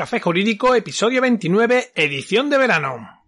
Café 0.00 0.18
Jurídico, 0.18 0.74
episodio 0.74 1.20
29, 1.20 1.90
edición 1.94 2.48
de 2.48 2.56
verano. 2.56 3.20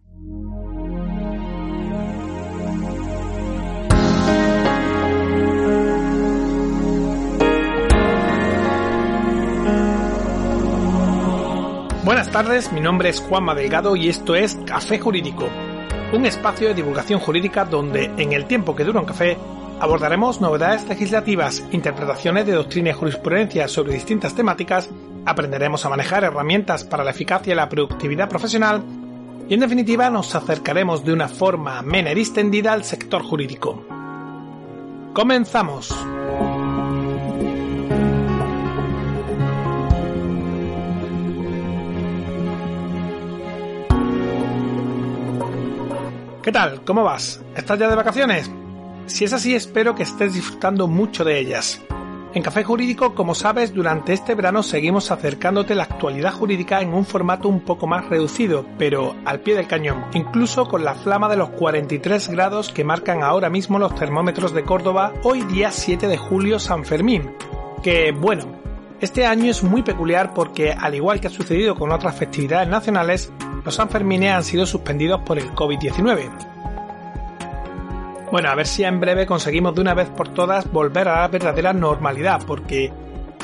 Buenas 12.05 12.31
tardes, 12.31 12.73
mi 12.73 12.81
nombre 12.81 13.11
es 13.11 13.21
Juanma 13.21 13.55
Delgado 13.55 13.95
y 13.95 14.09
esto 14.09 14.35
es 14.35 14.59
Café 14.65 14.99
Jurídico, 14.99 15.51
un 16.15 16.25
espacio 16.25 16.69
de 16.69 16.75
divulgación 16.75 17.21
jurídica 17.21 17.67
donde, 17.67 18.05
en 18.17 18.33
el 18.33 18.47
tiempo 18.47 18.75
que 18.75 18.85
dura 18.85 19.01
un 19.01 19.07
café, 19.07 19.37
abordaremos 19.79 20.41
novedades 20.41 20.89
legislativas, 20.89 21.63
interpretaciones 21.71 22.47
de 22.47 22.53
doctrina 22.53 22.89
y 22.89 22.95
jurisprudencia 22.95 23.69
sobre 23.69 23.93
distintas 23.93 24.35
temáticas, 24.35 24.89
aprenderemos 25.25 25.85
a 25.85 25.89
manejar 25.89 26.25
herramientas 26.25 26.85
para 26.85 27.05
la 27.05 27.11
eficacia 27.11 27.53
y 27.53 27.57
la 27.57 27.69
productividad 27.69 28.29
profesional 28.29 28.83
y 29.49 29.55
en 29.55 29.61
definitiva 29.61 30.11
nos 30.11 30.35
acercaremos 30.35 31.05
de 31.05 31.13
una 31.13 31.29
forma 31.29 31.79
amena 31.79 32.13
y 32.13 32.21
extendida 32.21 32.73
al 32.73 32.85
sector 32.85 33.23
jurídico. 33.23 33.85
Comenzamos. 35.13 35.95
¿Qué 46.43 46.51
tal? 46.51 46.83
¿Cómo 46.85 47.05
vas? 47.05 47.41
¿Estás 47.55 47.79
ya 47.79 47.89
de 47.89 47.95
vacaciones? 47.95 48.51
Si 49.07 49.25
es 49.25 49.33
así, 49.33 49.55
espero 49.55 49.95
que 49.95 50.03
estés 50.03 50.35
disfrutando 50.35 50.89
mucho 50.89 51.25
de 51.25 51.39
ellas. 51.39 51.81
En 52.35 52.43
Café 52.43 52.65
Jurídico, 52.65 53.15
como 53.15 53.35
sabes, 53.35 53.75
durante 53.75 54.15
este 54.15 54.35
verano 54.35 54.63
seguimos 54.63 55.11
acercándote 55.11 55.75
la 55.75 55.83
actualidad 55.83 56.33
jurídica 56.33 56.81
en 56.81 56.95
un 56.95 57.05
formato 57.05 57.47
un 57.47 57.61
poco 57.61 57.87
más 57.87 58.09
reducido, 58.09 58.65
pero 58.79 59.15
al 59.27 59.41
pie 59.41 59.55
del 59.55 59.67
cañón, 59.67 60.07
incluso 60.15 60.67
con 60.67 60.83
la 60.83 60.95
flama 60.95 61.29
de 61.29 61.37
los 61.37 61.51
43 61.51 62.31
grados 62.31 62.71
que 62.71 62.85
marcan 62.85 63.23
ahora 63.23 63.51
mismo 63.51 63.79
los 63.79 63.95
termómetros 63.95 64.55
de 64.55 64.65
Córdoba 64.65 65.13
hoy 65.25 65.43
día 65.43 65.71
7 65.71 66.09
de 66.09 66.17
julio 66.17 66.59
San 66.59 66.87
Fermín. 66.87 67.33
Que 67.83 68.13
bueno, 68.13 68.47
este 69.03 69.27
año 69.27 69.51
es 69.51 69.63
muy 69.63 69.83
peculiar 69.83 70.33
porque, 70.33 70.73
al 70.73 70.95
igual 70.95 71.21
que 71.21 71.27
ha 71.27 71.31
sucedido 71.31 71.75
con 71.75 71.93
otras 71.93 72.17
festividades 72.17 72.69
nacionales, 72.69 73.31
los 73.63 73.75
Sanfermines 73.75 74.33
han 74.33 74.45
sido 74.45 74.65
suspendidos 74.65 75.21
por 75.21 75.39
el 75.39 75.55
COVID-19. 75.55 76.52
Bueno, 78.33 78.49
a 78.49 78.55
ver 78.55 78.67
si 78.67 78.83
en 78.83 78.99
breve 78.99 79.27
conseguimos 79.27 79.75
de 79.75 79.83
una 79.83 79.93
vez 79.93 80.09
por 80.09 80.31
todas 80.31 80.73
volver 80.73 81.07
a 81.07 81.21
la 81.21 81.29
verdadera 81.29 81.75
normalidad, 81.75 82.41
porque 82.47 82.91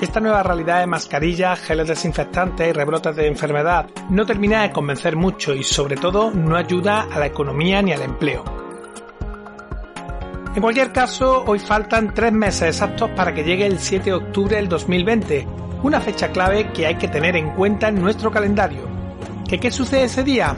esta 0.01 0.19
nueva 0.19 0.43
realidad 0.43 0.81
de 0.81 0.87
mascarillas, 0.87 1.61
geles 1.61 1.89
desinfectantes 1.89 2.67
y 2.67 2.73
rebrotes 2.73 3.15
de 3.15 3.27
enfermedad 3.27 3.85
no 4.09 4.25
termina 4.25 4.63
de 4.63 4.73
convencer 4.73 5.15
mucho 5.15 5.55
y 5.55 5.63
sobre 5.63 5.97
todo 5.97 6.31
no 6.31 6.57
ayuda 6.57 7.03
a 7.03 7.19
la 7.19 7.27
economía 7.27 7.83
ni 7.83 7.93
al 7.93 8.01
empleo. 8.01 8.45
En 10.55 10.63
cualquier 10.63 10.91
caso, 10.91 11.45
hoy 11.47 11.59
faltan 11.59 12.15
tres 12.15 12.33
meses 12.33 12.69
exactos 12.69 13.11
para 13.11 13.35
que 13.35 13.45
llegue 13.45 13.67
el 13.67 13.81
7 13.81 14.05
de 14.05 14.15
octubre 14.15 14.57
del 14.57 14.71
2020, 14.71 15.47
una 15.83 16.01
fecha 16.01 16.29
clave 16.33 16.73
que 16.73 16.87
hay 16.87 16.95
que 16.95 17.09
tener 17.09 17.37
en 17.37 17.51
cuenta 17.51 17.89
en 17.89 18.01
nuestro 18.01 18.31
calendario. 18.31 18.89
¿Que 19.47 19.61
qué 19.61 19.71
sucede 19.71 20.05
ese 20.05 20.25
día? 20.25 20.57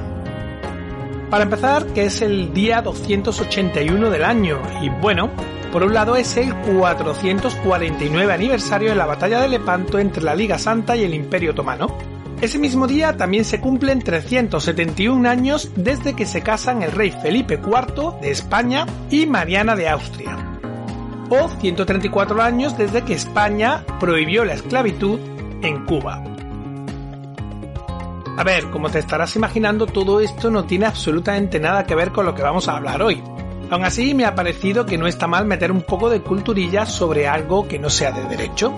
Para 1.31 1.45
empezar, 1.45 1.87
que 1.87 2.07
es 2.07 2.23
el 2.23 2.53
día 2.53 2.83
281 2.83 4.11
del 4.11 4.25
año, 4.25 4.61
y 4.83 4.89
bueno, 4.89 5.31
por 5.71 5.85
un 5.85 5.95
lado 5.95 6.17
es 6.17 6.37
el 6.37 6.53
449 6.53 8.33
aniversario 8.33 8.91
de 8.91 8.97
la 8.97 9.07
batalla 9.07 9.41
de 9.41 9.49
Lepanto 9.49 10.01
entre 10.01 10.25
la 10.25 10.35
Liga 10.35 10.59
Santa 10.59 10.97
y 10.97 11.05
el 11.05 11.15
Imperio 11.15 11.53
Otomano. 11.53 11.97
Ese 12.41 12.59
mismo 12.59 12.89
día 12.89 13.17
también 13.17 13.45
se 13.45 13.61
cumplen 13.61 14.01
371 14.01 15.29
años 15.29 15.71
desde 15.77 16.15
que 16.15 16.27
se 16.27 16.43
casan 16.43 16.83
el 16.83 16.91
rey 16.91 17.13
Felipe 17.13 17.61
IV 17.63 18.21
de 18.21 18.33
España 18.33 18.87
y 19.09 19.27
Mariana 19.27 19.77
de 19.77 19.89
Austria. 19.89 20.37
O 21.29 21.49
134 21.61 22.43
años 22.43 22.77
desde 22.77 23.03
que 23.03 23.15
España 23.15 23.85
prohibió 24.01 24.45
la 24.45 24.55
esclavitud 24.55 25.21
en 25.63 25.85
Cuba. 25.85 26.30
A 28.41 28.43
ver, 28.43 28.71
como 28.71 28.89
te 28.89 28.99
estarás 28.99 29.37
imaginando, 29.37 29.87
todo 29.87 30.19
esto 30.19 30.51
no 30.51 30.65
tiene 30.65 30.87
absolutamente 30.87 31.61
nada 31.61 31.85
que 31.85 31.95
ver 31.95 32.11
con 32.11 32.25
lo 32.25 32.35
que 32.35 32.41
vamos 32.41 32.69
a 32.69 32.77
hablar 32.79 33.03
hoy. 33.03 33.23
Aún 33.69 33.85
así, 33.85 34.15
me 34.15 34.25
ha 34.25 34.35
parecido 34.35 34.87
que 34.87 34.97
no 34.97 35.07
está 35.07 35.27
mal 35.27 35.45
meter 35.45 35.71
un 35.71 35.83
poco 35.83 36.09
de 36.09 36.23
culturilla 36.23 36.87
sobre 36.87 37.29
algo 37.29 37.69
que 37.69 37.79
no 37.79 37.91
sea 37.91 38.13
de 38.13 38.25
derecho. 38.25 38.73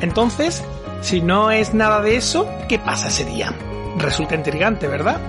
Entonces, 0.00 0.64
si 1.00 1.20
no 1.20 1.50
es 1.50 1.74
nada 1.74 2.02
de 2.02 2.14
eso, 2.14 2.48
¿qué 2.68 2.78
pasa 2.78 3.08
ese 3.08 3.24
día? 3.24 3.52
Resulta 3.98 4.36
intrigante, 4.36 4.86
¿verdad? 4.86 5.20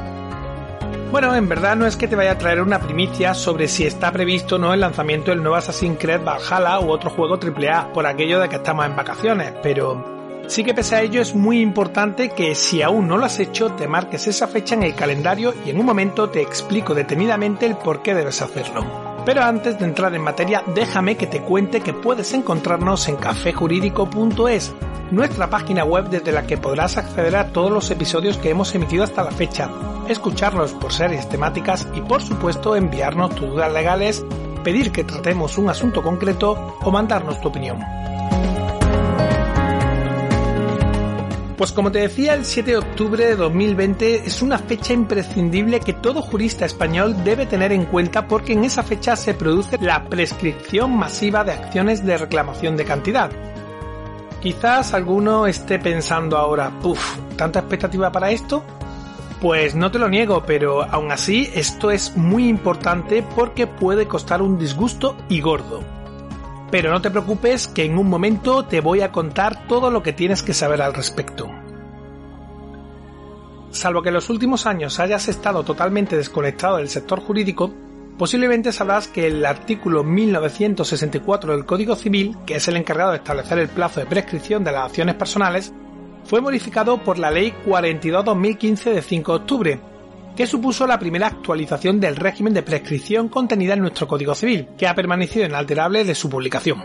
Bueno, 1.10 1.34
en 1.34 1.50
verdad 1.50 1.76
no 1.76 1.88
es 1.88 1.96
que 1.96 2.08
te 2.08 2.16
vaya 2.16 2.34
a 2.34 2.38
traer 2.38 2.62
una 2.62 2.82
primicia 2.82 3.34
sobre 3.34 3.68
si 3.68 3.84
está 3.84 4.12
previsto 4.12 4.58
o 4.58 4.60
no 4.60 4.76
el 4.76 4.82
lanzamiento 4.82 5.32
del 5.32 5.42
nuevo 5.42 5.56
Assassin's 5.56 5.98
Creed 6.00 6.22
Valhalla 6.24 6.80
u 6.82 6.92
otro 6.92 7.10
juego 7.10 7.40
AAA 7.40 7.94
por 7.94 8.06
aquello 8.06 8.40
de 8.40 8.48
que 8.48 8.58
estamos 8.58 8.86
en 8.86 8.96
vacaciones, 8.96 9.56
pero 9.64 10.13
Sí 10.48 10.64
que 10.64 10.74
pese 10.74 10.96
a 10.96 11.02
ello 11.02 11.22
es 11.22 11.34
muy 11.34 11.62
importante 11.62 12.30
que 12.30 12.54
si 12.54 12.82
aún 12.82 13.08
no 13.08 13.18
lo 13.18 13.26
has 13.26 13.40
hecho 13.40 13.72
te 13.72 13.88
marques 13.88 14.28
esa 14.28 14.48
fecha 14.48 14.76
en 14.76 14.84
el 14.84 14.94
calendario 14.94 15.54
y 15.66 15.70
en 15.70 15.80
un 15.80 15.86
momento 15.86 16.30
te 16.30 16.42
explico 16.42 16.94
detenidamente 16.94 17.66
el 17.66 17.76
por 17.76 18.02
qué 18.02 18.14
debes 18.14 18.42
hacerlo. 18.42 18.86
Pero 19.26 19.42
antes 19.42 19.80
de 19.80 19.86
entrar 19.86 20.14
en 20.14 20.22
materia, 20.22 20.64
déjame 20.76 21.16
que 21.16 21.28
te 21.28 21.42
cuente 21.42 21.80
que 21.80 21.94
puedes 21.94 22.34
encontrarnos 22.34 23.08
en 23.08 23.16
cafejurídico.es, 23.16 24.74
nuestra 25.12 25.50
página 25.50 25.86
web 25.86 26.10
desde 26.10 26.34
la 26.34 26.46
que 26.46 26.58
podrás 26.58 26.98
acceder 26.98 27.38
a 27.38 27.48
todos 27.48 27.72
los 27.72 27.90
episodios 27.90 28.38
que 28.38 28.50
hemos 28.50 28.76
emitido 28.76 29.06
hasta 29.06 29.24
la 29.24 29.32
fecha, 29.32 29.70
escucharlos 30.10 30.74
por 30.74 30.92
series 30.92 31.30
temáticas 31.30 31.88
y 31.96 32.02
por 32.02 32.22
supuesto 32.22 32.76
enviarnos 32.76 33.34
tus 33.34 33.50
dudas 33.50 33.72
legales, 33.72 34.26
pedir 34.62 34.92
que 34.92 35.06
tratemos 35.06 35.58
un 35.58 35.70
asunto 35.70 36.04
concreto 36.04 36.78
o 36.82 36.92
mandarnos 36.92 37.40
tu 37.40 37.48
opinión. 37.48 37.80
Pues 41.58 41.72
como 41.72 41.92
te 41.92 42.00
decía, 42.00 42.34
el 42.34 42.46
7 42.46 42.72
de 42.72 42.78
octubre 42.78 43.26
de 43.26 43.36
2020 43.36 44.26
es 44.26 44.42
una 44.42 44.58
fecha 44.58 44.92
imprescindible 44.92 45.80
que 45.80 45.94
todo 45.94 46.24
jurista 46.24 46.66
español 46.66 47.24
debe 47.24 47.46
tener 47.46 47.72
en 47.72 47.86
cuenta 47.86 48.28
porque 48.28 48.54
en 48.54 48.64
esa 48.64 48.82
fecha 48.82 49.16
se 49.16 49.36
produce 49.36 49.78
la 49.80 50.04
prescripción 50.06 50.98
masiva 50.98 51.44
de 51.44 51.52
acciones 51.52 52.04
de 52.04 52.18
reclamación 52.18 52.76
de 52.76 52.86
cantidad. 52.86 53.32
Quizás 54.42 54.96
alguno 54.96 55.46
esté 55.46 55.78
pensando 55.78 56.38
ahora, 56.38 56.72
puff, 56.82 57.18
¿tanta 57.38 57.60
expectativa 57.60 58.12
para 58.12 58.32
esto? 58.32 58.64
Pues 59.40 59.76
no 59.76 59.92
te 59.92 60.00
lo 60.00 60.10
niego, 60.10 60.44
pero 60.48 60.84
aún 60.84 61.12
así 61.12 61.52
esto 61.54 61.92
es 61.92 62.18
muy 62.18 62.48
importante 62.48 63.24
porque 63.36 63.68
puede 63.68 64.08
costar 64.08 64.42
un 64.42 64.58
disgusto 64.58 65.16
y 65.30 65.40
gordo. 65.40 66.03
Pero 66.74 66.90
no 66.90 67.04
te 67.04 67.12
preocupes 67.12 67.68
que 67.68 67.86
en 67.86 68.00
un 68.00 68.10
momento 68.10 68.66
te 68.66 68.82
voy 68.82 69.02
a 69.02 69.12
contar 69.12 69.68
todo 69.68 69.92
lo 69.92 70.02
que 70.02 70.12
tienes 70.12 70.42
que 70.42 70.56
saber 70.56 70.82
al 70.82 70.96
respecto. 70.96 71.48
Salvo 73.70 74.02
que 74.02 74.10
en 74.10 74.16
los 74.16 74.32
últimos 74.32 74.66
años 74.66 75.00
hayas 75.00 75.28
estado 75.28 75.62
totalmente 75.64 76.18
desconectado 76.18 76.78
del 76.78 76.90
sector 76.90 77.20
jurídico, 77.20 77.72
posiblemente 78.18 78.72
sabrás 78.72 79.08
que 79.08 79.28
el 79.28 79.46
artículo 79.46 80.04
1964 80.04 81.56
del 81.56 81.68
Código 81.68 81.96
Civil, 81.96 82.38
que 82.44 82.56
es 82.56 82.68
el 82.68 82.78
encargado 82.78 83.12
de 83.12 83.18
establecer 83.18 83.60
el 83.60 83.70
plazo 83.70 84.00
de 84.00 84.08
prescripción 84.08 84.64
de 84.64 84.72
las 84.72 84.86
acciones 84.88 85.14
personales, 85.14 85.72
fue 86.24 86.42
modificado 86.42 86.98
por 87.04 87.20
la 87.20 87.30
Ley 87.30 87.54
42-2015 87.68 88.94
de 88.96 89.02
5 89.04 89.32
de 89.32 89.38
octubre, 89.38 89.80
que 90.36 90.48
supuso 90.48 90.88
la 90.88 91.00
primera 91.00 91.28
actualización 91.28 92.00
del 92.00 92.16
régimen 92.16 92.54
de 92.54 92.64
prescripción 92.64 93.30
contenida 93.30 93.74
en 93.74 93.82
nuestro 93.82 94.08
Código 94.08 94.34
Civil, 94.34 94.68
que 94.78 94.88
ha 94.88 94.96
permanecido 94.96 95.46
inalterable 95.46 96.04
de 96.04 96.16
su 96.16 96.30
publicación. 96.30 96.84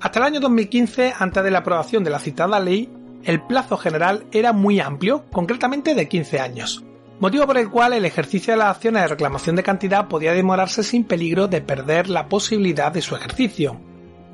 Hasta 0.00 0.18
el 0.18 0.24
año 0.24 0.40
2015, 0.40 1.14
antes 1.18 1.44
de 1.44 1.50
la 1.50 1.58
aprobación 1.60 2.04
de 2.04 2.10
la 2.10 2.18
citada 2.18 2.60
ley, 2.60 2.88
el 3.24 3.40
plazo 3.40 3.76
general 3.76 4.26
era 4.32 4.52
muy 4.52 4.80
amplio, 4.80 5.24
concretamente 5.32 5.94
de 5.94 6.08
15 6.08 6.40
años, 6.40 6.84
motivo 7.20 7.46
por 7.46 7.56
el 7.56 7.70
cual 7.70 7.94
el 7.94 8.04
ejercicio 8.04 8.52
de 8.52 8.58
las 8.58 8.76
acciones 8.76 9.02
de 9.02 9.08
reclamación 9.08 9.56
de 9.56 9.62
cantidad 9.62 10.08
podía 10.08 10.32
demorarse 10.32 10.82
sin 10.82 11.04
peligro 11.04 11.46
de 11.48 11.62
perder 11.62 12.10
la 12.10 12.28
posibilidad 12.28 12.92
de 12.92 13.00
su 13.00 13.14
ejercicio. 13.14 13.80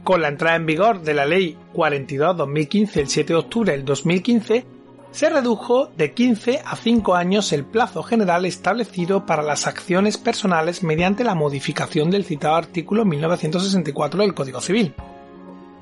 Con 0.02 0.22
la 0.22 0.28
entrada 0.28 0.56
en 0.56 0.66
vigor 0.66 1.02
de 1.02 1.14
la 1.14 1.26
Ley 1.26 1.56
42-2015 1.74 2.96
el 2.96 3.08
7 3.08 3.32
de 3.32 3.38
octubre 3.38 3.72
del 3.72 3.84
2015, 3.84 4.64
se 5.12 5.28
redujo 5.28 5.90
de 5.96 6.12
15 6.12 6.62
a 6.64 6.76
5 6.76 7.14
años 7.14 7.52
el 7.52 7.64
plazo 7.64 8.02
general 8.02 8.46
establecido 8.46 9.26
para 9.26 9.42
las 9.42 9.66
acciones 9.66 10.18
personales 10.18 10.82
mediante 10.82 11.24
la 11.24 11.34
modificación 11.34 12.10
del 12.10 12.24
citado 12.24 12.54
artículo 12.54 13.04
1964 13.04 14.22
del 14.22 14.34
Código 14.34 14.60
Civil. 14.60 14.94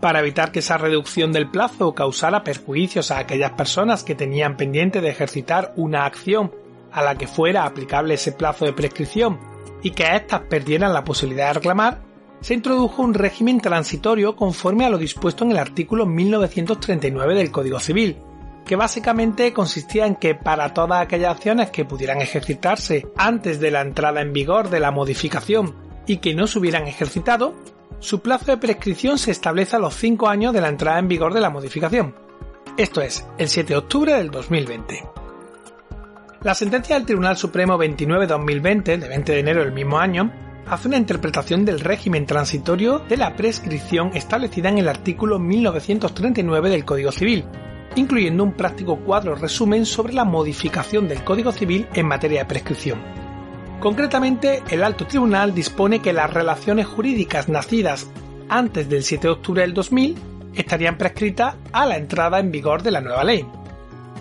Para 0.01 0.21
evitar 0.21 0.51
que 0.51 0.61
esa 0.61 0.79
reducción 0.79 1.33
del 1.33 1.51
plazo 1.51 1.95
causara 1.95 2.45
perjuicios 2.45 3.11
a 3.11 3.19
aquellas 3.19 3.53
personas 3.53 4.03
que 4.03 4.15
tenían 4.15 4.57
pendiente 4.57 5.01
de 5.01 5.11
ejercitar 5.11 5.75
una 5.77 6.07
acción 6.07 6.53
a 6.91 7.03
la 7.03 7.17
que 7.17 7.27
fuera 7.27 7.65
aplicable 7.65 8.15
ese 8.15 8.33
plazo 8.33 8.65
de 8.65 8.73
prescripción 8.73 9.39
y 9.83 9.91
que 9.91 10.17
éstas 10.17 10.43
perdieran 10.49 10.95
la 10.95 11.05
posibilidad 11.05 11.49
de 11.49 11.55
reclamar, 11.55 12.01
se 12.41 12.55
introdujo 12.55 13.03
un 13.03 13.15
régimen 13.15 13.61
transitorio 13.61 14.37
conforme 14.37 14.87
a 14.87 14.89
lo 14.89 14.97
dispuesto 14.97 15.45
en 15.45 15.51
el 15.51 15.59
artículo 15.59 16.07
1939 16.07 17.35
del 17.35 17.51
Código 17.51 17.81
Civil, 17.81 18.17
que 18.69 18.77
básicamente 18.77 19.53
consistía 19.55 20.07
en 20.07 20.15
que 20.15 20.35
para 20.35 20.75
todas 20.75 21.01
aquellas 21.01 21.35
acciones 21.35 21.71
que 21.71 21.87
pudieran 21.87 22.21
ejercitarse 22.21 23.09
antes 23.17 23.59
de 23.61 23.71
la 23.71 23.81
entrada 23.81 24.21
en 24.21 24.35
vigor 24.35 24.69
de 24.69 24.79
la 24.79 24.91
modificación 24.91 25.75
y 26.07 26.19
que 26.19 26.35
no 26.35 26.47
se 26.47 26.59
hubieran 26.59 26.87
ejercitado, 26.87 27.55
su 27.99 28.21
plazo 28.21 28.53
de 28.53 28.59
prescripción 28.59 29.19
se 29.19 29.31
establece 29.31 29.75
a 29.75 29.79
los 29.79 29.95
5 29.95 30.29
años 30.29 30.53
de 30.53 30.61
la 30.61 30.69
entrada 30.69 30.99
en 30.99 31.09
vigor 31.09 31.33
de 31.33 31.41
la 31.41 31.49
modificación. 31.49 32.15
Esto 32.77 33.01
es, 33.01 33.27
el 33.39 33.49
7 33.49 33.73
de 33.73 33.79
octubre 33.79 34.13
del 34.13 34.31
2020. 34.31 35.03
La 36.43 36.55
sentencia 36.55 36.95
del 36.95 37.07
Tribunal 37.07 37.39
Supremo 37.39 37.79
29-2020, 37.79 38.99
de 38.99 39.09
20 39.09 39.33
de 39.33 39.41
enero 39.41 39.61
del 39.61 39.73
mismo 39.73 39.99
año, 39.99 40.31
hace 40.67 40.89
una 40.89 40.99
interpretación 40.99 41.65
del 41.65 41.81
régimen 41.81 42.27
transitorio 42.27 42.99
de 42.99 43.17
la 43.17 43.35
prescripción 43.35 44.11
establecida 44.15 44.69
en 44.69 44.77
el 44.77 44.89
artículo 44.89 45.39
1939 45.39 46.69
del 46.69 46.85
Código 46.85 47.11
Civil, 47.11 47.47
incluyendo 47.97 48.45
un 48.45 48.53
práctico 48.53 48.97
cuadro 48.97 49.35
resumen 49.35 49.87
sobre 49.87 50.13
la 50.13 50.25
modificación 50.25 51.09
del 51.09 51.25
Código 51.25 51.53
Civil 51.53 51.87
en 51.95 52.07
materia 52.07 52.41
de 52.41 52.47
prescripción. 52.47 52.99
Concretamente, 53.81 54.63
el 54.71 54.83
alto 54.83 55.07
tribunal 55.07 55.55
dispone 55.55 56.01
que 56.01 56.13
las 56.13 56.33
relaciones 56.33 56.87
jurídicas 56.87 57.49
nacidas 57.49 58.09
antes 58.49 58.89
del 58.89 59.05
7 59.05 59.29
de 59.29 59.33
octubre 59.33 59.63
del 59.63 59.75
2000 59.75 60.17
estarían 60.55 60.99
prescritas 60.99 61.55
a 61.73 61.87
la 61.87 61.97
entrada 61.97 62.41
en 62.41 62.51
vigor 62.51 62.83
de 62.83 62.91
la 62.91 63.01
nueva 63.01 63.23
ley. 63.23 63.47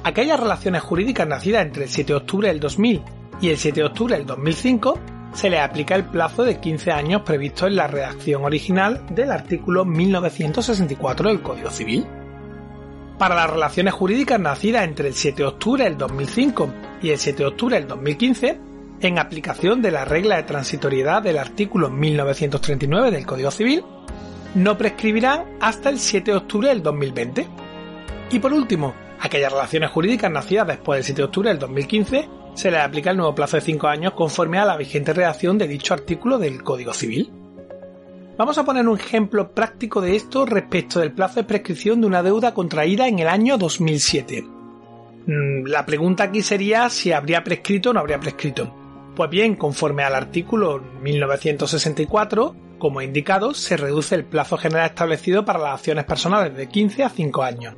Aquellas 0.03 0.39
relaciones 0.39 0.83
jurídicas 0.83 1.27
nacidas 1.27 1.65
entre 1.65 1.83
el 1.85 1.89
7 1.89 2.13
de 2.13 2.17
octubre 2.17 2.47
del 2.49 2.59
2000 2.59 3.01
y 3.41 3.49
el 3.49 3.57
7 3.57 3.79
de 3.79 3.85
octubre 3.85 4.15
del 4.15 4.25
2005 4.27 4.99
se 5.33 5.49
le 5.49 5.59
aplica 5.59 5.95
el 5.95 6.05
plazo 6.05 6.43
de 6.43 6.59
15 6.59 6.91
años 6.91 7.21
previsto 7.23 7.67
en 7.67 7.75
la 7.75 7.87
redacción 7.87 8.43
original 8.43 9.05
del 9.11 9.31
artículo 9.31 9.85
1964 9.85 11.29
del 11.29 11.41
Código 11.41 11.69
Civil 11.69 12.05
para 13.17 13.35
las 13.35 13.49
relaciones 13.49 13.93
jurídicas 13.93 14.39
nacidas 14.39 14.83
entre 14.83 15.07
el 15.07 15.13
7 15.13 15.37
de 15.37 15.47
octubre 15.47 15.83
del 15.83 15.97
2005 15.97 16.69
y 17.01 17.09
el 17.09 17.17
7 17.17 17.37
de 17.37 17.49
octubre 17.49 17.79
del 17.79 17.87
2015, 17.87 18.59
en 19.01 19.19
aplicación 19.19 19.81
de 19.81 19.91
la 19.91 20.05
regla 20.05 20.37
de 20.37 20.43
transitoriedad 20.43 21.21
del 21.21 21.37
artículo 21.37 21.89
1939 21.89 23.11
del 23.11 23.25
Código 23.25 23.51
Civil, 23.51 23.83
no 24.55 24.77
prescribirán 24.77 25.45
hasta 25.59 25.89
el 25.89 25.99
7 25.99 26.31
de 26.31 26.37
octubre 26.37 26.69
del 26.69 26.81
2020. 26.81 27.47
Y 28.31 28.39
por 28.39 28.53
último, 28.53 28.93
aquellas 29.19 29.51
relaciones 29.51 29.91
jurídicas 29.91 30.31
nacidas 30.31 30.67
después 30.67 30.97
del 30.97 31.03
7 31.03 31.21
de 31.21 31.25
octubre 31.25 31.49
del 31.49 31.59
2015 31.59 32.29
se 32.53 32.71
les 32.71 32.81
aplica 32.81 33.11
el 33.11 33.17
nuevo 33.17 33.35
plazo 33.35 33.57
de 33.57 33.61
5 33.61 33.87
años 33.87 34.13
conforme 34.13 34.57
a 34.57 34.65
la 34.65 34.77
vigente 34.77 35.13
redacción 35.13 35.57
de 35.57 35.67
dicho 35.67 35.93
artículo 35.93 36.39
del 36.39 36.63
Código 36.63 36.93
Civil. 36.93 37.31
Vamos 38.37 38.59
a 38.59 38.63
poner 38.63 38.87
un 38.87 38.99
ejemplo 38.99 39.51
práctico 39.51 39.99
de 39.99 40.15
esto 40.15 40.45
respecto 40.45 40.99
del 40.99 41.11
plazo 41.11 41.39
de 41.39 41.43
prescripción 41.43 42.01
de 42.01 42.07
una 42.07 42.21
deuda 42.21 42.53
contraída 42.53 43.07
en 43.07 43.17
el 43.17 43.27
año 43.27 43.57
2007. 43.57 44.43
Mm, 45.25 45.65
la 45.65 45.87
pregunta 45.87 46.25
aquí 46.25 46.43
sería 46.43 46.87
si 46.91 47.11
habría 47.11 47.43
prescrito 47.43 47.89
o 47.89 47.93
no 47.93 47.99
habría 47.99 48.19
prescrito. 48.19 48.71
Pues 49.15 49.31
bien, 49.31 49.55
conforme 49.55 50.03
al 50.03 50.13
artículo 50.13 50.83
1964, 51.01 52.55
como 52.77 53.01
indicado, 53.01 53.55
se 53.55 53.75
reduce 53.75 54.13
el 54.13 54.23
plazo 54.23 54.55
general 54.55 54.85
establecido 54.85 55.43
para 55.43 55.57
las 55.57 55.73
acciones 55.73 56.05
personales 56.05 56.55
de 56.55 56.69
15 56.69 57.03
a 57.05 57.09
5 57.09 57.41
años. 57.41 57.73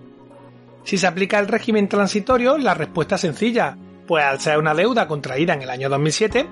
Si 0.83 0.97
se 0.97 1.07
aplica 1.07 1.39
el 1.39 1.47
régimen 1.47 1.87
transitorio, 1.87 2.57
la 2.57 2.73
respuesta 2.73 3.15
es 3.15 3.21
sencilla, 3.21 3.77
pues 4.05 4.25
al 4.25 4.41
ser 4.41 4.57
una 4.57 4.73
deuda 4.73 5.07
contraída 5.07 5.53
en 5.53 5.61
el 5.61 5.69
año 5.69 5.87
2007, 5.87 6.47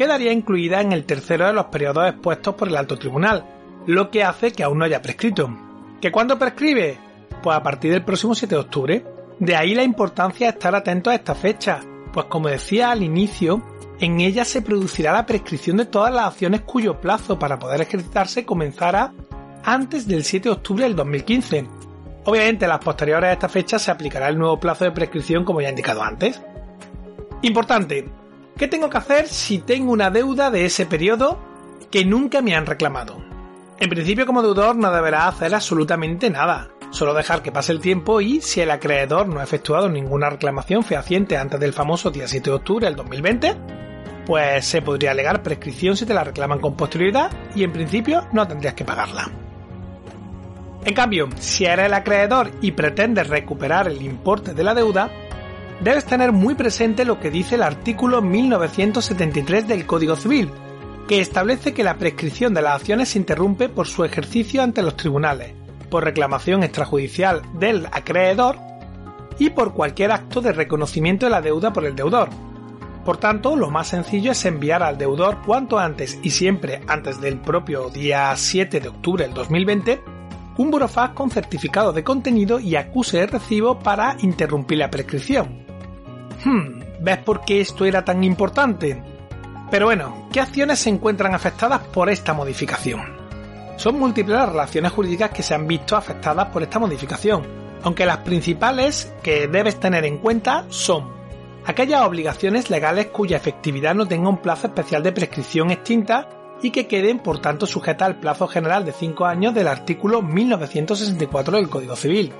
quedaría 0.00 0.32
incluida 0.32 0.80
en 0.80 0.92
el 0.92 1.04
tercero 1.04 1.46
de 1.46 1.52
los 1.52 1.66
periodos 1.66 2.08
expuestos 2.08 2.54
por 2.54 2.68
el 2.68 2.76
alto 2.78 2.96
tribunal, 2.96 3.44
lo 3.84 4.10
que 4.10 4.24
hace 4.24 4.50
que 4.50 4.62
aún 4.62 4.78
no 4.78 4.86
haya 4.86 5.02
prescrito. 5.02 5.54
¿Que 6.00 6.10
cuándo 6.10 6.38
prescribe? 6.38 6.96
Pues 7.42 7.54
a 7.54 7.62
partir 7.62 7.92
del 7.92 8.02
próximo 8.02 8.34
7 8.34 8.54
de 8.54 8.60
octubre. 8.62 9.04
De 9.38 9.56
ahí 9.56 9.74
la 9.74 9.82
importancia 9.82 10.46
de 10.46 10.52
estar 10.52 10.74
atentos 10.74 11.12
a 11.12 11.16
esta 11.16 11.34
fecha, 11.34 11.80
pues 12.14 12.24
como 12.30 12.48
decía 12.48 12.92
al 12.92 13.02
inicio, 13.02 13.62
en 13.98 14.20
ella 14.20 14.46
se 14.46 14.62
producirá 14.62 15.12
la 15.12 15.26
prescripción 15.26 15.76
de 15.76 15.84
todas 15.84 16.14
las 16.14 16.28
acciones 16.28 16.62
cuyo 16.62 16.98
plazo 16.98 17.38
para 17.38 17.58
poder 17.58 17.82
ejercitarse 17.82 18.46
comenzará 18.46 19.12
antes 19.64 20.08
del 20.08 20.24
7 20.24 20.48
de 20.48 20.54
octubre 20.54 20.84
del 20.84 20.96
2015. 20.96 21.66
Obviamente, 22.24 22.66
las 22.66 22.78
posteriores 22.78 23.28
a 23.28 23.32
esta 23.34 23.50
fecha 23.50 23.78
se 23.78 23.90
aplicará 23.90 24.30
el 24.30 24.38
nuevo 24.38 24.58
plazo 24.58 24.84
de 24.84 24.92
prescripción 24.92 25.44
como 25.44 25.60
ya 25.60 25.66
he 25.66 25.72
indicado 25.72 26.02
antes. 26.02 26.40
Importante, 27.42 28.06
¿Qué 28.60 28.68
tengo 28.68 28.90
que 28.90 28.98
hacer 28.98 29.26
si 29.26 29.56
tengo 29.56 29.90
una 29.90 30.10
deuda 30.10 30.50
de 30.50 30.66
ese 30.66 30.84
periodo 30.84 31.38
que 31.90 32.04
nunca 32.04 32.42
me 32.42 32.54
han 32.54 32.66
reclamado? 32.66 33.16
En 33.78 33.88
principio 33.88 34.26
como 34.26 34.42
deudor 34.42 34.76
no 34.76 34.92
deberá 34.92 35.28
hacer 35.28 35.54
absolutamente 35.54 36.28
nada, 36.28 36.68
solo 36.90 37.14
dejar 37.14 37.42
que 37.42 37.52
pase 37.52 37.72
el 37.72 37.80
tiempo 37.80 38.20
y 38.20 38.42
si 38.42 38.60
el 38.60 38.70
acreedor 38.70 39.28
no 39.28 39.40
ha 39.40 39.44
efectuado 39.44 39.88
ninguna 39.88 40.28
reclamación 40.28 40.84
fehaciente 40.84 41.38
antes 41.38 41.58
del 41.58 41.72
famoso 41.72 42.10
día 42.10 42.28
7 42.28 42.50
de 42.50 42.56
octubre 42.56 42.84
del 42.84 42.96
2020, 42.96 43.56
pues 44.26 44.66
se 44.66 44.82
podría 44.82 45.12
alegar 45.12 45.42
prescripción 45.42 45.96
si 45.96 46.04
te 46.04 46.12
la 46.12 46.24
reclaman 46.24 46.60
con 46.60 46.76
posterioridad 46.76 47.30
y 47.54 47.64
en 47.64 47.72
principio 47.72 48.28
no 48.34 48.46
tendrías 48.46 48.74
que 48.74 48.84
pagarla. 48.84 49.30
En 50.84 50.92
cambio, 50.92 51.30
si 51.38 51.64
eres 51.64 51.86
el 51.86 51.94
acreedor 51.94 52.50
y 52.60 52.72
pretendes 52.72 53.26
recuperar 53.28 53.88
el 53.88 54.02
importe 54.02 54.52
de 54.52 54.64
la 54.64 54.74
deuda, 54.74 55.10
debes 55.80 56.04
tener 56.04 56.32
muy 56.32 56.54
presente 56.54 57.04
lo 57.04 57.18
que 57.20 57.30
dice 57.30 57.54
el 57.54 57.62
artículo 57.62 58.22
1973 58.22 59.66
del 59.66 59.86
Código 59.86 60.16
Civil, 60.16 60.50
que 61.08 61.20
establece 61.20 61.72
que 61.72 61.84
la 61.84 61.96
prescripción 61.96 62.54
de 62.54 62.62
las 62.62 62.76
acciones 62.76 63.10
se 63.10 63.18
interrumpe 63.18 63.68
por 63.68 63.88
su 63.88 64.04
ejercicio 64.04 64.62
ante 64.62 64.82
los 64.82 64.96
tribunales, 64.96 65.54
por 65.88 66.04
reclamación 66.04 66.62
extrajudicial 66.62 67.42
del 67.54 67.86
acreedor 67.86 68.56
y 69.38 69.50
por 69.50 69.72
cualquier 69.72 70.12
acto 70.12 70.40
de 70.40 70.52
reconocimiento 70.52 71.26
de 71.26 71.30
la 71.30 71.40
deuda 71.40 71.72
por 71.72 71.84
el 71.84 71.96
deudor. 71.96 72.28
Por 73.04 73.16
tanto, 73.16 73.56
lo 73.56 73.70
más 73.70 73.88
sencillo 73.88 74.32
es 74.32 74.44
enviar 74.44 74.82
al 74.82 74.98
deudor 74.98 75.38
cuanto 75.46 75.78
antes 75.78 76.18
y 76.22 76.30
siempre 76.30 76.82
antes 76.86 77.20
del 77.20 77.40
propio 77.40 77.88
día 77.88 78.36
7 78.36 78.78
de 78.78 78.88
octubre 78.88 79.24
del 79.24 79.34
2020 79.34 80.00
un 80.58 80.70
burofax 80.70 81.14
con 81.14 81.30
certificado 81.30 81.94
de 81.94 82.04
contenido 82.04 82.60
y 82.60 82.76
acuse 82.76 83.16
de 83.16 83.26
recibo 83.26 83.78
para 83.78 84.16
interrumpir 84.20 84.76
la 84.76 84.90
prescripción. 84.90 85.69
Hmm, 86.44 86.80
¿ves 87.00 87.18
por 87.18 87.42
qué 87.42 87.60
esto 87.60 87.84
era 87.84 88.04
tan 88.04 88.24
importante? 88.24 89.02
Pero 89.70 89.86
bueno, 89.86 90.26
¿qué 90.32 90.40
acciones 90.40 90.78
se 90.78 90.88
encuentran 90.90 91.34
afectadas 91.34 91.80
por 91.88 92.08
esta 92.08 92.32
modificación? 92.32 93.02
Son 93.76 93.98
múltiples 93.98 94.36
las 94.36 94.48
relaciones 94.48 94.92
jurídicas 94.92 95.30
que 95.30 95.42
se 95.42 95.54
han 95.54 95.66
visto 95.66 95.96
afectadas 95.96 96.48
por 96.48 96.62
esta 96.62 96.78
modificación, 96.78 97.46
aunque 97.82 98.06
las 98.06 98.18
principales 98.18 99.12
que 99.22 99.48
debes 99.48 99.78
tener 99.78 100.04
en 100.04 100.18
cuenta 100.18 100.64
son 100.70 101.10
aquellas 101.66 102.02
obligaciones 102.02 102.70
legales 102.70 103.06
cuya 103.06 103.36
efectividad 103.36 103.94
no 103.94 104.08
tenga 104.08 104.28
un 104.28 104.38
plazo 104.38 104.66
especial 104.66 105.02
de 105.02 105.12
prescripción 105.12 105.70
extinta 105.70 106.28
y 106.62 106.70
que 106.70 106.86
queden 106.86 107.20
por 107.20 107.40
tanto 107.40 107.66
sujetas 107.66 108.06
al 108.06 108.20
plazo 108.20 108.48
general 108.48 108.84
de 108.84 108.92
5 108.92 109.26
años 109.26 109.54
del 109.54 109.68
artículo 109.68 110.22
1964 110.22 111.56
del 111.56 111.68
Código 111.68 111.96
Civil 111.96 112.32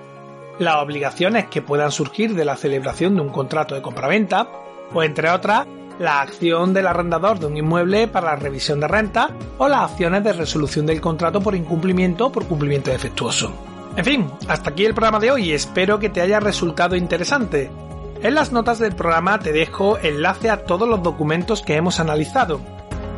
las 0.60 0.76
obligaciones 0.76 1.46
que 1.46 1.62
puedan 1.62 1.90
surgir 1.90 2.34
de 2.34 2.44
la 2.44 2.54
celebración 2.54 3.14
de 3.16 3.22
un 3.22 3.30
contrato 3.30 3.74
de 3.74 3.80
compraventa, 3.80 4.46
o 4.92 5.02
entre 5.02 5.30
otras, 5.30 5.66
la 5.98 6.20
acción 6.20 6.74
del 6.74 6.86
arrendador 6.86 7.38
de 7.38 7.46
un 7.46 7.56
inmueble 7.56 8.08
para 8.08 8.32
la 8.32 8.36
revisión 8.36 8.78
de 8.78 8.86
renta 8.86 9.30
o 9.56 9.68
las 9.68 9.90
acciones 9.90 10.22
de 10.22 10.34
resolución 10.34 10.84
del 10.84 11.00
contrato 11.00 11.40
por 11.40 11.54
incumplimiento 11.54 12.26
o 12.26 12.32
por 12.32 12.46
cumplimiento 12.46 12.90
defectuoso. 12.90 13.52
En 13.96 14.04
fin, 14.04 14.30
hasta 14.48 14.70
aquí 14.70 14.84
el 14.84 14.94
programa 14.94 15.18
de 15.18 15.30
hoy, 15.30 15.52
espero 15.52 15.98
que 15.98 16.10
te 16.10 16.20
haya 16.20 16.40
resultado 16.40 16.94
interesante. 16.94 17.70
En 18.22 18.34
las 18.34 18.52
notas 18.52 18.78
del 18.78 18.94
programa 18.94 19.38
te 19.38 19.52
dejo 19.52 19.96
enlace 19.98 20.50
a 20.50 20.64
todos 20.64 20.86
los 20.86 21.02
documentos 21.02 21.62
que 21.62 21.76
hemos 21.76 22.00
analizado 22.00 22.60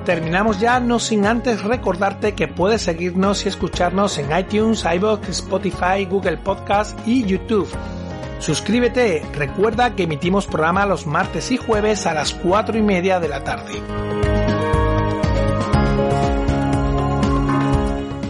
terminamos 0.04 0.60
ya, 0.60 0.80
no 0.80 0.98
sin 0.98 1.26
antes 1.26 1.62
recordarte 1.62 2.34
que 2.34 2.48
puedes 2.48 2.82
seguirnos 2.82 3.44
y 3.44 3.48
escucharnos 3.48 4.18
en 4.18 4.36
iTunes, 4.36 4.84
iBox, 4.84 5.28
Spotify, 5.28 6.04
Google 6.08 6.38
Podcast 6.38 6.98
y 7.06 7.24
YouTube. 7.24 7.68
Suscríbete, 8.38 9.22
recuerda 9.34 9.94
que 9.94 10.02
emitimos 10.04 10.46
programa 10.46 10.84
los 10.84 11.06
martes 11.06 11.50
y 11.52 11.56
jueves 11.56 12.06
a 12.06 12.14
las 12.14 12.34
4 12.34 12.76
y 12.76 12.82
media 12.82 13.20
de 13.20 13.28
la 13.28 13.44
tarde. 13.44 13.80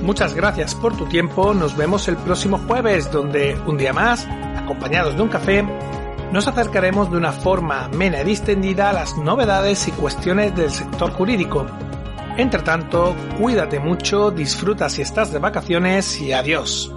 Muchas 0.03 0.35
gracias 0.35 0.75
por 0.75 0.97
tu 0.97 1.07
tiempo, 1.07 1.55
nos 1.55 1.77
vemos 1.77 2.09
el 2.09 2.17
próximo 2.17 2.59
jueves 2.59 3.11
donde 3.11 3.57
un 3.67 3.79
día 3.79 3.93
más, 3.93 4.27
acompañados 4.57 5.17
de 5.17 5.23
un 5.23 5.29
café, 5.29 5.65
nos 6.33 6.49
acercaremos 6.49 7.11
de 7.11 7.19
una 7.19 7.33
forma 7.33 7.85
amena 7.85 8.23
y 8.23 8.25
distendida 8.25 8.91
a 8.91 8.93
las 8.93 9.19
novedades 9.19 9.87
y 9.87 9.93
cuestiones 9.93 10.57
del 10.57 10.71
sector 10.71 11.13
jurídico. 11.13 11.67
Entre 12.39 12.63
tanto, 12.63 13.15
cuídate 13.39 13.79
mucho, 13.79 14.31
disfruta 14.31 14.89
si 14.89 15.03
estás 15.03 15.31
de 15.31 15.39
vacaciones 15.39 16.19
y 16.21 16.33
adiós. 16.33 16.91